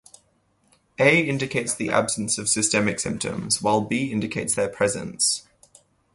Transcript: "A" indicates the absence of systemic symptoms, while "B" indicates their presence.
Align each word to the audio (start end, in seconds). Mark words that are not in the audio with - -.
"A" 0.97 1.19
indicates 1.29 1.75
the 1.75 1.91
absence 1.91 2.39
of 2.39 2.49
systemic 2.49 2.99
symptoms, 2.99 3.61
while 3.61 3.81
"B" 3.81 4.11
indicates 4.11 4.55
their 4.55 4.67
presence. 4.67 5.43